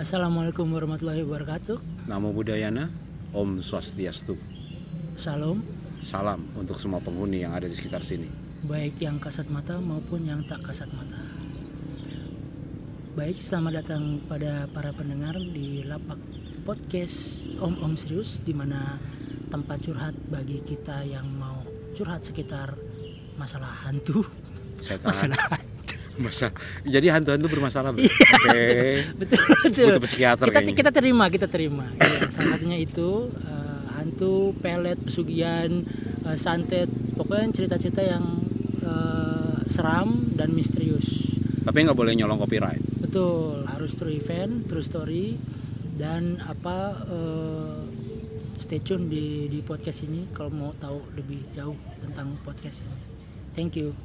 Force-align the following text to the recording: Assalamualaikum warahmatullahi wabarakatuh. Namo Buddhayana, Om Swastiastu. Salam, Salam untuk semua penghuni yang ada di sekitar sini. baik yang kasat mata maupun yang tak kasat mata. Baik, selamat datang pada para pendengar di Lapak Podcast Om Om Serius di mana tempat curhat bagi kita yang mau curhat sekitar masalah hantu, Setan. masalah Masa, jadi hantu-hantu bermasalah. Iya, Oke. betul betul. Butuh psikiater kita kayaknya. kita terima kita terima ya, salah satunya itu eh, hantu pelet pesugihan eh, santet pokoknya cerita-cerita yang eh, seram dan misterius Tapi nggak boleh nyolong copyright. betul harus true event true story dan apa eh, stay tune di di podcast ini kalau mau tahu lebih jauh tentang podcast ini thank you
Assalamualaikum 0.00 0.64
warahmatullahi 0.72 1.20
wabarakatuh. 1.28 2.08
Namo 2.08 2.32
Buddhayana, 2.32 2.88
Om 3.36 3.60
Swastiastu. 3.60 4.32
Salam, 5.12 5.60
Salam 6.00 6.40
untuk 6.56 6.80
semua 6.80 7.04
penghuni 7.04 7.44
yang 7.44 7.52
ada 7.52 7.68
di 7.68 7.76
sekitar 7.76 8.00
sini. 8.00 8.24
baik 8.64 8.96
yang 8.96 9.20
kasat 9.20 9.52
mata 9.52 9.76
maupun 9.76 10.24
yang 10.24 10.40
tak 10.48 10.64
kasat 10.64 10.88
mata. 10.96 11.20
Baik, 13.12 13.44
selamat 13.44 13.84
datang 13.84 14.24
pada 14.24 14.64
para 14.72 14.88
pendengar 14.96 15.36
di 15.36 15.84
Lapak 15.84 16.16
Podcast 16.64 17.52
Om 17.60 17.84
Om 17.84 17.92
Serius 18.00 18.40
di 18.40 18.56
mana 18.56 18.96
tempat 19.52 19.84
curhat 19.84 20.16
bagi 20.32 20.64
kita 20.64 21.04
yang 21.04 21.28
mau 21.28 21.60
curhat 21.92 22.24
sekitar 22.24 22.72
masalah 23.36 23.84
hantu, 23.84 24.24
Setan. 24.80 25.04
masalah 25.12 25.60
Masa, 26.20 26.52
jadi 26.84 27.16
hantu-hantu 27.16 27.48
bermasalah. 27.48 27.96
Iya, 27.96 28.12
Oke. 28.44 28.80
betul 29.16 29.40
betul. 29.64 29.88
Butuh 29.96 30.04
psikiater 30.04 30.46
kita 30.46 30.60
kayaknya. 30.60 30.76
kita 30.76 30.90
terima 30.92 31.24
kita 31.26 31.46
terima 31.48 31.84
ya, 31.96 32.28
salah 32.28 32.54
satunya 32.54 32.76
itu 32.76 33.32
eh, 33.40 33.80
hantu 33.96 34.52
pelet 34.60 35.00
pesugihan 35.00 35.70
eh, 36.22 36.36
santet 36.36 36.86
pokoknya 37.16 37.48
cerita-cerita 37.50 38.04
yang 38.04 38.24
eh, 38.80 39.56
seram 39.64 40.28
dan 40.36 40.52
misterius 40.52 41.32
Tapi 41.60 41.84
nggak 41.84 41.96
boleh 41.96 42.12
nyolong 42.12 42.36
copyright. 42.36 42.80
betul 43.00 43.64
harus 43.64 43.96
true 43.96 44.12
event 44.12 44.68
true 44.68 44.84
story 44.84 45.40
dan 45.96 46.36
apa 46.44 46.76
eh, 47.08 47.76
stay 48.56 48.80
tune 48.80 49.08
di 49.08 49.48
di 49.48 49.60
podcast 49.60 50.04
ini 50.04 50.28
kalau 50.30 50.52
mau 50.52 50.72
tahu 50.76 51.00
lebih 51.16 51.48
jauh 51.50 51.76
tentang 51.98 52.36
podcast 52.40 52.84
ini 52.84 52.96
thank 53.52 53.72
you 53.74 53.96